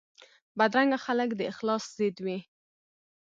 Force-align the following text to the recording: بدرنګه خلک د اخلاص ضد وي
بدرنګه 0.57 0.99
خلک 1.05 1.29
د 1.35 1.41
اخلاص 1.51 1.83
ضد 1.97 2.17
وي 2.25 2.39